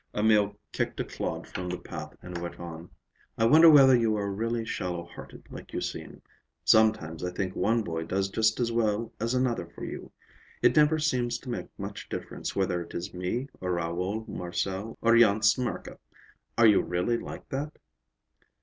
Emil 0.15 0.57
kicked 0.71 0.99
a 0.99 1.03
clod 1.03 1.45
from 1.47 1.69
the 1.69 1.77
path 1.77 2.17
and 2.23 2.35
went 2.39 2.59
on:— 2.59 2.89
"I 3.37 3.45
wonder 3.45 3.69
whether 3.69 3.95
you 3.95 4.17
are 4.17 4.31
really 4.33 4.65
shallow 4.65 5.03
hearted, 5.05 5.43
like 5.51 5.73
you 5.73 5.79
seem? 5.79 6.23
Sometimes 6.65 7.23
I 7.23 7.29
think 7.29 7.55
one 7.55 7.83
boy 7.83 8.05
does 8.05 8.27
just 8.27 8.59
as 8.59 8.71
well 8.71 9.13
as 9.19 9.35
another 9.35 9.67
for 9.67 9.83
you. 9.85 10.11
It 10.63 10.75
never 10.75 10.97
seems 10.97 11.37
to 11.37 11.51
make 11.51 11.67
much 11.77 12.09
difference 12.09 12.55
whether 12.55 12.81
it 12.81 12.95
is 12.95 13.13
me 13.13 13.47
or 13.59 13.73
Raoul 13.73 14.25
Marcel 14.27 14.97
or 15.03 15.15
Jan 15.15 15.43
Smirka. 15.43 15.99
Are 16.57 16.65
you 16.65 16.81
really 16.81 17.19
like 17.19 17.47
that?" 17.49 17.77